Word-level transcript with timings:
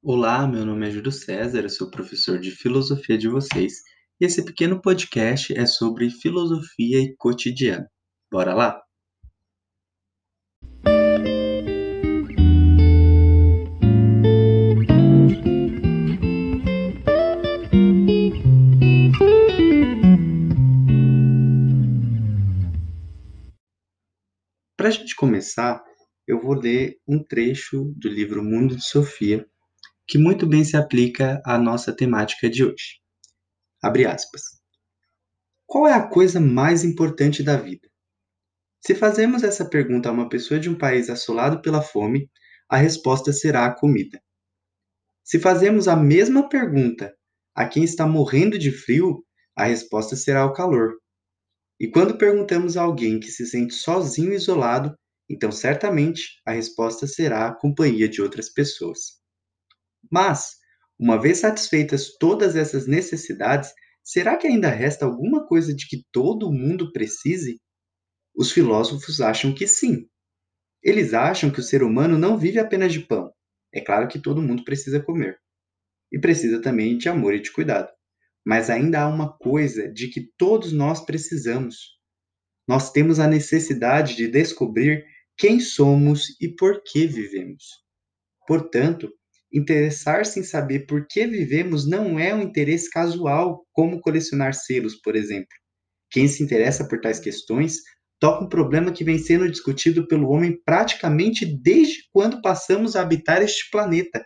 Olá, 0.00 0.46
meu 0.46 0.64
nome 0.64 0.86
é 0.86 0.90
Júlio 0.92 1.10
César, 1.10 1.62
eu 1.62 1.68
sou 1.68 1.90
professor 1.90 2.38
de 2.38 2.52
filosofia 2.52 3.18
de 3.18 3.26
vocês 3.28 3.82
e 4.20 4.24
esse 4.24 4.44
pequeno 4.44 4.80
podcast 4.80 5.52
é 5.52 5.66
sobre 5.66 6.08
filosofia 6.08 7.00
e 7.00 7.16
cotidiano. 7.16 7.84
Bora 8.30 8.54
lá? 8.54 8.80
Para 24.76 24.86
a 24.86 24.90
gente 24.92 25.16
começar, 25.16 25.82
eu 26.24 26.40
vou 26.40 26.54
ler 26.54 26.98
um 27.06 27.20
trecho 27.20 27.92
do 27.96 28.08
livro 28.08 28.44
Mundo 28.44 28.76
de 28.76 28.84
Sofia, 28.84 29.44
que 30.08 30.16
muito 30.16 30.46
bem 30.46 30.64
se 30.64 30.74
aplica 30.74 31.40
à 31.44 31.58
nossa 31.58 31.94
temática 31.94 32.48
de 32.48 32.64
hoje. 32.64 32.98
Abre 33.82 34.06
aspas. 34.06 34.42
Qual 35.66 35.86
é 35.86 35.92
a 35.92 36.08
coisa 36.08 36.40
mais 36.40 36.82
importante 36.82 37.42
da 37.42 37.58
vida? 37.58 37.86
Se 38.80 38.94
fazemos 38.94 39.44
essa 39.44 39.68
pergunta 39.68 40.08
a 40.08 40.12
uma 40.12 40.26
pessoa 40.26 40.58
de 40.58 40.70
um 40.70 40.74
país 40.74 41.10
assolado 41.10 41.60
pela 41.60 41.82
fome, 41.82 42.30
a 42.70 42.78
resposta 42.78 43.34
será 43.34 43.66
a 43.66 43.74
comida. 43.74 44.18
Se 45.22 45.38
fazemos 45.38 45.86
a 45.86 45.94
mesma 45.94 46.48
pergunta 46.48 47.14
a 47.54 47.68
quem 47.68 47.84
está 47.84 48.06
morrendo 48.06 48.58
de 48.58 48.72
frio, 48.72 49.22
a 49.54 49.64
resposta 49.64 50.16
será 50.16 50.46
o 50.46 50.54
calor. 50.54 50.94
E 51.78 51.86
quando 51.86 52.16
perguntamos 52.16 52.78
a 52.78 52.82
alguém 52.82 53.20
que 53.20 53.30
se 53.30 53.44
sente 53.44 53.74
sozinho 53.74 54.32
isolado, 54.32 54.96
então 55.28 55.52
certamente 55.52 56.40
a 56.46 56.52
resposta 56.52 57.06
será 57.06 57.48
a 57.48 57.54
companhia 57.54 58.08
de 58.08 58.22
outras 58.22 58.48
pessoas. 58.48 59.17
Mas, 60.10 60.56
uma 60.98 61.20
vez 61.20 61.38
satisfeitas 61.38 62.16
todas 62.18 62.56
essas 62.56 62.86
necessidades, 62.86 63.72
será 64.02 64.36
que 64.36 64.46
ainda 64.46 64.68
resta 64.68 65.04
alguma 65.04 65.46
coisa 65.46 65.74
de 65.74 65.86
que 65.86 66.04
todo 66.10 66.52
mundo 66.52 66.92
precise? 66.92 67.60
Os 68.34 68.52
filósofos 68.52 69.20
acham 69.20 69.54
que 69.54 69.66
sim. 69.66 70.08
Eles 70.82 71.12
acham 71.12 71.50
que 71.50 71.60
o 71.60 71.62
ser 71.62 71.82
humano 71.82 72.16
não 72.18 72.38
vive 72.38 72.58
apenas 72.58 72.92
de 72.92 73.00
pão. 73.00 73.32
É 73.72 73.80
claro 73.80 74.08
que 74.08 74.18
todo 74.18 74.42
mundo 74.42 74.64
precisa 74.64 75.00
comer. 75.00 75.38
E 76.10 76.18
precisa 76.18 76.60
também 76.62 76.96
de 76.96 77.08
amor 77.08 77.34
e 77.34 77.40
de 77.40 77.52
cuidado. 77.52 77.90
Mas 78.44 78.70
ainda 78.70 79.02
há 79.02 79.08
uma 79.08 79.36
coisa 79.36 79.92
de 79.92 80.08
que 80.08 80.32
todos 80.38 80.72
nós 80.72 81.04
precisamos. 81.04 81.98
Nós 82.66 82.90
temos 82.90 83.18
a 83.18 83.26
necessidade 83.26 84.16
de 84.16 84.28
descobrir 84.28 85.04
quem 85.36 85.60
somos 85.60 86.36
e 86.40 86.48
por 86.48 86.82
que 86.82 87.06
vivemos. 87.06 87.64
Portanto, 88.46 89.12
Interessar-se 89.52 90.40
em 90.40 90.42
saber 90.42 90.86
por 90.86 91.06
que 91.06 91.26
vivemos 91.26 91.88
não 91.88 92.18
é 92.18 92.34
um 92.34 92.42
interesse 92.42 92.90
casual, 92.90 93.64
como 93.72 94.00
colecionar 94.00 94.52
selos, 94.54 94.94
por 94.96 95.16
exemplo. 95.16 95.48
Quem 96.10 96.28
se 96.28 96.42
interessa 96.42 96.86
por 96.86 97.00
tais 97.00 97.18
questões 97.18 97.76
toca 98.20 98.44
um 98.44 98.48
problema 98.48 98.92
que 98.92 99.04
vem 99.04 99.18
sendo 99.18 99.50
discutido 99.50 100.06
pelo 100.06 100.28
homem 100.30 100.60
praticamente 100.64 101.46
desde 101.46 102.04
quando 102.12 102.42
passamos 102.42 102.96
a 102.96 103.02
habitar 103.02 103.42
este 103.42 103.70
planeta. 103.70 104.24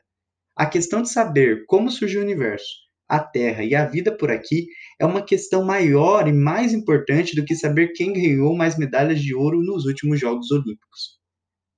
A 0.56 0.66
questão 0.66 1.02
de 1.02 1.10
saber 1.10 1.64
como 1.66 1.90
surgiu 1.90 2.20
o 2.20 2.24
universo, 2.24 2.66
a 3.08 3.20
Terra 3.20 3.62
e 3.62 3.74
a 3.74 3.86
vida 3.86 4.16
por 4.16 4.30
aqui 4.30 4.66
é 4.98 5.04
uma 5.04 5.24
questão 5.24 5.64
maior 5.64 6.26
e 6.26 6.32
mais 6.32 6.72
importante 6.72 7.36
do 7.36 7.44
que 7.44 7.54
saber 7.54 7.92
quem 7.92 8.12
ganhou 8.12 8.56
mais 8.56 8.78
medalhas 8.78 9.20
de 9.20 9.34
ouro 9.34 9.62
nos 9.62 9.84
últimos 9.84 10.18
Jogos 10.18 10.50
Olímpicos. 10.50 11.18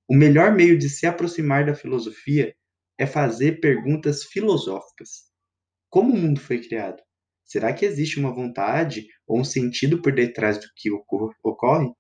O 0.09 0.15
melhor 0.15 0.55
meio 0.55 0.79
de 0.79 0.89
se 0.89 1.07
aproximar 1.07 1.67
da 1.67 1.75
filosofia 1.75 2.55
é 2.99 3.07
fazer 3.07 3.61
perguntas 3.61 4.25
filosóficas. 4.25 5.25
Como 5.91 6.13
o 6.13 6.17
mundo 6.17 6.41
foi 6.41 6.61
criado? 6.61 7.03
Será 7.45 7.73
que 7.73 7.85
existe 7.85 8.19
uma 8.19 8.35
vontade 8.35 9.07
ou 9.27 9.41
um 9.41 9.45
sentido 9.45 10.01
por 10.01 10.15
detrás 10.15 10.59
do 10.59 10.67
que 10.77 10.91
ocorre? 10.91 11.93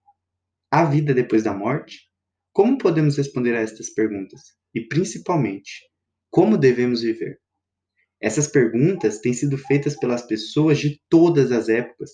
Há 0.70 0.84
vida 0.84 1.12
depois 1.14 1.42
da 1.42 1.52
morte? 1.52 2.08
Como 2.52 2.78
podemos 2.78 3.16
responder 3.16 3.54
a 3.54 3.60
estas 3.60 3.90
perguntas? 3.90 4.40
E, 4.74 4.80
principalmente, 4.80 5.70
como 6.30 6.56
devemos 6.56 7.02
viver? 7.02 7.38
Essas 8.20 8.48
perguntas 8.48 9.20
têm 9.20 9.32
sido 9.32 9.58
feitas 9.58 9.98
pelas 9.98 10.26
pessoas 10.26 10.78
de 10.78 11.00
todas 11.08 11.52
as 11.52 11.68
épocas. 11.68 12.10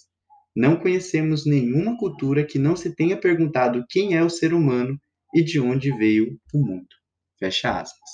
Não 0.55 0.77
conhecemos 0.77 1.47
nenhuma 1.47 1.97
cultura 1.97 2.45
que 2.45 2.59
não 2.59 2.75
se 2.75 2.95
tenha 2.95 3.19
perguntado 3.19 3.85
quem 3.89 4.17
é 4.17 4.23
o 4.23 4.29
ser 4.29 4.53
humano 4.53 5.01
e 5.35 5.43
de 5.43 5.61
onde 5.61 5.97
veio 5.97 6.39
o 6.53 6.59
mundo. 6.59 6.89
Fecha 7.39 7.81
aspas. 7.81 8.11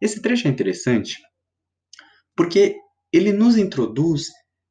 Esse 0.00 0.22
trecho 0.22 0.46
é 0.46 0.50
interessante 0.50 1.18
porque 2.36 2.76
ele 3.12 3.32
nos 3.32 3.56
introduz 3.56 4.28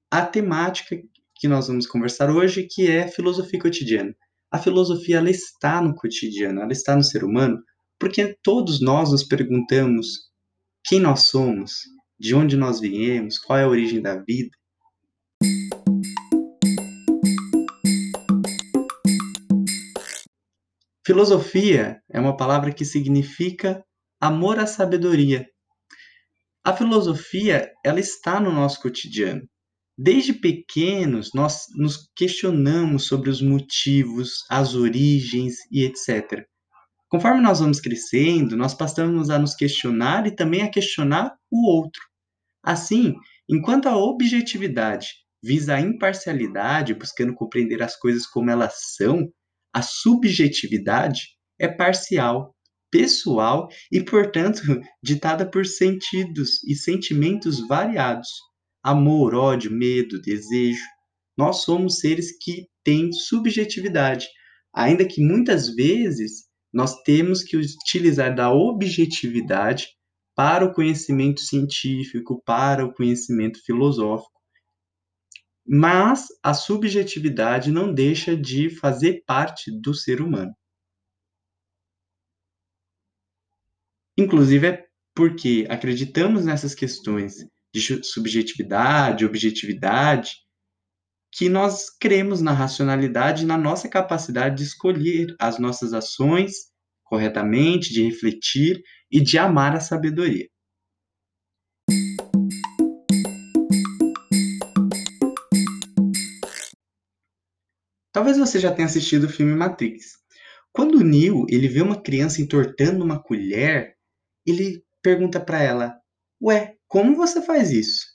à 0.10 0.26
temática 0.26 0.96
que 1.36 1.50
nós 1.50 1.68
vamos 1.68 1.86
conversar 1.86 2.30
hoje, 2.30 2.66
que 2.70 2.90
é 2.90 3.10
filosofia 3.10 3.60
cotidiana. 3.60 4.16
A 4.50 4.58
filosofia 4.58 5.18
ela 5.18 5.30
está 5.30 5.82
no 5.82 5.94
cotidiano, 5.94 6.62
ela 6.62 6.72
está 6.72 6.96
no 6.96 7.04
ser 7.04 7.26
humano, 7.26 7.62
porque 8.00 8.38
todos 8.42 8.80
nós 8.80 9.12
nos 9.12 9.26
perguntamos 9.26 10.30
quem 10.86 11.02
nós 11.02 11.24
somos, 11.24 11.82
de 12.18 12.34
onde 12.34 12.56
nós 12.56 12.80
viemos, 12.80 13.38
qual 13.38 13.60
é 13.60 13.64
a 13.64 13.70
origem 13.70 14.02
da 14.02 14.16
vida. 14.24 14.50
Filosofia 21.06 22.02
é 22.10 22.20
uma 22.20 22.38
palavra 22.38 22.72
que 22.72 22.86
significa 22.86 23.84
amor 24.20 24.60
à 24.60 24.66
sabedoria. 24.66 25.48
A 26.64 26.74
filosofia, 26.74 27.72
ela 27.86 28.00
está 28.00 28.40
no 28.40 28.52
nosso 28.52 28.82
cotidiano. 28.82 29.48
Desde 29.98 30.34
pequenos, 30.34 31.32
nós 31.34 31.66
nos 31.76 32.10
questionamos 32.16 33.08
sobre 33.08 33.30
os 33.30 33.42
motivos, 33.42 34.44
as 34.50 34.76
origens 34.76 35.56
e 35.72 35.84
etc. 35.84 36.46
Conforme 37.10 37.42
nós 37.42 37.60
vamos 37.60 37.80
crescendo, 37.80 38.58
nós 38.58 38.74
passamos 38.74 39.30
a 39.30 39.40
nos 39.40 39.56
questionar 39.56 40.28
e 40.28 40.36
também 40.36 40.62
a 40.62 40.70
questionar 40.70 41.34
o 41.50 41.70
outro. 41.70 42.02
Assim, 42.62 43.16
enquanto 43.50 43.88
a 43.88 43.96
objetividade 43.96 45.14
visa 45.42 45.76
a 45.76 45.82
imparcialidade, 45.82 46.94
buscando 46.94 47.34
compreender 47.34 47.82
as 47.82 47.96
coisas 47.96 48.28
como 48.28 48.50
elas 48.50 48.96
são, 48.98 49.32
a 49.74 49.82
subjetividade 49.82 51.30
é 51.58 51.68
parcial, 51.68 52.54
pessoal 52.92 53.68
e, 53.92 54.02
portanto, 54.02 54.62
ditada 55.03 55.50
por 55.50 55.66
sentidos 55.66 56.64
e 56.64 56.75
sentimentos 56.75 57.66
variados: 57.68 58.30
amor, 58.84 59.36
ódio, 59.36 59.72
medo, 59.72 60.22
desejo. 60.22 60.84
Nós 61.38 61.64
somos 61.64 62.00
seres 62.00 62.36
que 62.42 62.68
têm 62.84 63.12
subjetividade, 63.12 64.28
ainda 64.74 65.06
que 65.06 65.22
muitas 65.22 65.70
vezes 65.75 66.48
nós 66.74 67.02
temos 67.03 67.44
que 67.44 67.58
utilizar 67.58 68.36
da 68.36 68.52
objetividade 68.52 69.88
para 70.36 70.66
o 70.66 70.74
conhecimento 70.74 71.42
científico, 71.42 72.42
para 72.46 72.86
o 72.86 72.94
conhecimento 72.94 73.59
filosófico. 73.66 74.38
Mas 75.66 76.28
a 76.44 76.54
subjetividade 76.54 77.72
não 77.72 77.92
deixa 77.94 78.38
de 78.38 78.69
fazer 78.69 79.24
parte 79.25 79.72
do 79.81 79.94
ser 79.94 80.22
humano. 80.22 80.54
Inclusive 84.18 84.68
é 84.68 84.86
porque 85.16 85.66
acreditamos 85.70 86.46
nessas 86.46 86.74
questões 86.74 87.36
de 87.74 88.04
subjetividade, 88.04 89.26
objetividade, 89.26 90.32
que 91.32 91.50
nós 91.50 91.90
cremos 92.00 92.42
na 92.42 92.52
racionalidade 92.52 93.44
e 93.44 93.46
na 93.46 93.58
nossa 93.58 93.88
capacidade 93.88 94.58
de 94.58 94.64
escolher 94.64 95.36
as 95.40 95.60
nossas 95.60 95.94
ações 95.94 96.72
corretamente, 97.04 97.94
de 97.94 98.04
refletir 98.04 98.82
e 99.12 99.22
de 99.22 99.38
amar 99.38 99.76
a 99.76 99.80
sabedoria. 99.80 100.48
Talvez 108.12 108.38
você 108.38 108.60
já 108.60 108.74
tenha 108.74 108.88
assistido 108.88 109.25
o 109.25 109.30
filme 109.30 109.54
Matrix. 109.54 110.18
Quando 110.74 110.96
o 110.96 111.04
Neo 111.04 111.46
ele 111.50 111.68
vê 111.68 111.81
uma 111.81 112.02
criança 112.02 112.42
entortando 112.42 113.04
uma 113.04 113.22
colher, 113.22 113.97
ele 114.48 114.84
pergunta 115.02 115.40
para 115.40 115.62
ela: 115.62 116.00
Ué, 116.42 116.78
como 116.88 117.16
você 117.16 117.42
faz 117.42 117.72
isso? 117.72 118.06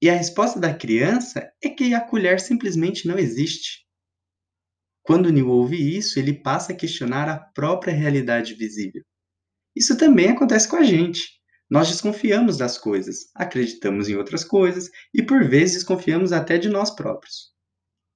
E 0.00 0.08
a 0.08 0.14
resposta 0.14 0.58
da 0.58 0.72
criança 0.72 1.52
é 1.62 1.68
que 1.68 1.92
a 1.92 2.00
colher 2.00 2.40
simplesmente 2.40 3.06
não 3.06 3.18
existe. 3.18 3.84
Quando 5.02 5.32
Neil 5.32 5.48
ouve 5.48 5.96
isso, 5.96 6.18
ele 6.18 6.32
passa 6.32 6.72
a 6.72 6.76
questionar 6.76 7.28
a 7.28 7.38
própria 7.38 7.92
realidade 7.92 8.54
visível. 8.54 9.02
Isso 9.74 9.96
também 9.98 10.30
acontece 10.30 10.68
com 10.68 10.76
a 10.76 10.84
gente. 10.84 11.40
Nós 11.68 11.88
desconfiamos 11.88 12.56
das 12.56 12.78
coisas, 12.78 13.30
acreditamos 13.34 14.08
em 14.08 14.16
outras 14.16 14.42
coisas 14.42 14.90
e 15.14 15.22
por 15.22 15.48
vezes 15.48 15.76
desconfiamos 15.76 16.32
até 16.32 16.58
de 16.58 16.68
nós 16.68 16.90
próprios. 16.90 17.52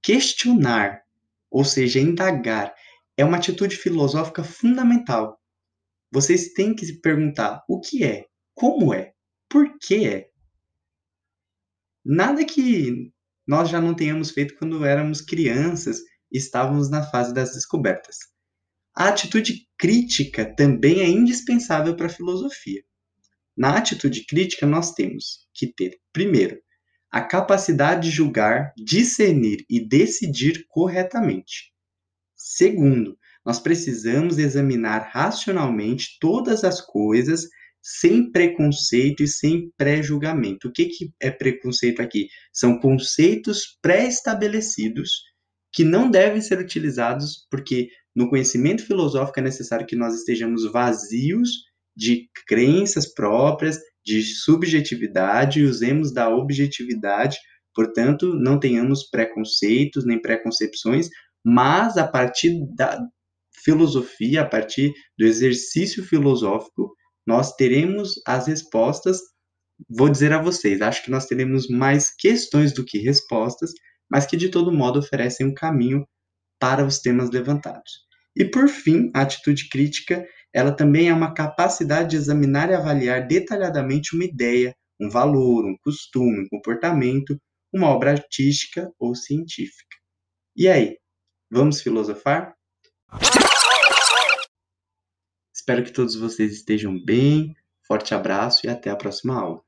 Questionar, 0.03 1.03
ou 1.51 1.65
seja, 1.65 2.01
indagar, 2.01 2.75
é 3.17 3.25
uma 3.25 3.37
atitude 3.37 3.77
filosófica 3.77 4.43
fundamental 4.43 5.41
vocês 6.14 6.52
têm 6.52 6.76
que 6.76 6.87
se 6.87 7.00
perguntar 7.00 7.64
o 7.69 7.81
que 7.81 8.05
é 8.05 8.26
como 8.55 8.94
é, 8.94 9.12
por 9.49 9.76
que 9.81 10.06
é. 10.06 10.28
Nada 12.05 12.44
que 12.44 13.12
nós 13.44 13.69
já 13.69 13.81
não 13.81 13.96
tenhamos 13.96 14.31
feito 14.31 14.55
quando 14.56 14.84
éramos 14.84 15.20
crianças 15.20 15.99
e 16.31 16.38
estávamos 16.38 16.88
na 16.88 17.02
fase 17.02 17.34
das 17.34 17.52
descobertas. 17.55 18.16
A 18.94 19.08
atitude 19.08 19.66
crítica 19.76 20.44
também 20.55 21.00
é 21.00 21.08
indispensável 21.08 21.96
para 21.96 22.06
a 22.06 22.11
filosofia. 22.11 22.84
Na 23.56 23.76
atitude 23.76 24.25
crítica, 24.25 24.64
nós 24.66 24.93
temos 24.93 25.49
que 25.52 25.66
ter, 25.66 25.99
primeiro, 26.12 26.61
a 27.11 27.22
capacidade 27.22 28.08
de 28.08 28.14
julgar, 28.14 28.72
discernir 28.76 29.64
e 29.69 29.84
decidir 29.84 30.64
corretamente. 30.69 31.72
Segundo, 32.37 33.19
nós 33.44 33.58
precisamos 33.58 34.38
examinar 34.38 35.11
racionalmente 35.12 36.17
todas 36.20 36.64
as 36.64 36.81
coisas 36.81 37.46
sem 37.82 38.31
preconceito 38.31 39.23
e 39.23 39.29
sem 39.29 39.70
pré-julgamento. 39.76 40.69
O 40.69 40.73
que, 40.73 40.87
que 40.87 41.12
é 41.20 41.31
preconceito 41.31 42.00
aqui? 42.00 42.29
São 42.50 42.79
conceitos 42.79 43.79
pré-estabelecidos 43.82 45.23
que 45.70 45.85
não 45.85 46.11
devem 46.11 46.41
ser 46.41 46.58
utilizados, 46.58 47.46
porque 47.50 47.88
no 48.17 48.31
conhecimento 48.31 48.87
filosófico 48.87 49.41
é 49.41 49.43
necessário 49.43 49.87
que 49.87 49.97
nós 49.97 50.14
estejamos 50.14 50.70
vazios 50.70 51.50
de 51.97 52.29
crenças 52.47 53.12
próprias, 53.12 53.79
de 54.05 54.23
subjetividade 54.23 55.61
e 55.61 55.64
usemos 55.64 56.12
da 56.12 56.29
objetividade, 56.29 57.37
portanto, 57.75 58.35
não 58.35 58.58
tenhamos 58.58 59.05
preconceitos 59.11 60.06
nem 60.06 60.20
preconcepções, 60.20 61.08
mas 61.44 61.97
a 61.97 62.06
partir 62.06 62.61
da 62.75 62.99
filosofia, 63.64 64.43
a 64.43 64.46
partir 64.46 64.93
do 65.19 65.25
exercício 65.25 66.05
filosófico, 66.05 66.93
nós 67.26 67.55
teremos 67.56 68.12
as 68.26 68.46
respostas. 68.46 69.19
Vou 69.88 70.08
dizer 70.08 70.32
a 70.32 70.43
vocês, 70.43 70.81
acho 70.82 71.02
que 71.02 71.11
nós 71.11 71.26
teremos 71.26 71.69
mais 71.69 72.14
questões 72.14 72.72
do 72.72 72.84
que 72.84 72.99
respostas, 72.99 73.72
mas 74.11 74.26
que 74.26 74.37
de 74.37 74.49
todo 74.49 74.72
modo 74.72 74.99
oferecem 74.99 75.46
um 75.46 75.55
caminho 75.55 76.06
para 76.61 76.84
os 76.84 77.00
temas 77.00 77.31
levantados. 77.31 78.05
E 78.37 78.44
por 78.44 78.69
fim, 78.69 79.11
a 79.14 79.22
atitude 79.22 79.69
crítica 79.69 80.25
ela 80.55 80.70
também 80.70 81.08
é 81.08 81.12
uma 81.12 81.34
capacidade 81.34 82.11
de 82.11 82.16
examinar 82.16 82.70
e 82.70 82.75
avaliar 82.75 83.26
detalhadamente 83.26 84.14
uma 84.14 84.25
ideia, 84.25 84.72
um 85.00 85.11
valor, 85.11 85.64
um 85.64 85.76
costume, 85.82 86.44
um 86.44 86.49
comportamento, 86.49 87.37
uma 87.72 87.88
obra 87.88 88.12
artística 88.12 88.88
ou 88.96 89.16
científica. 89.16 89.96
E 90.56 90.69
aí, 90.69 90.96
vamos 91.50 91.82
filosofar? 91.82 92.55
Espero 95.64 95.82
que 95.82 95.93
todos 95.93 96.14
vocês 96.14 96.52
estejam 96.52 97.02
bem. 97.02 97.56
Forte 97.88 98.14
abraço 98.14 98.66
e 98.66 98.69
até 98.69 98.90
a 98.90 98.96
próxima 98.96 99.40
aula. 99.40 99.62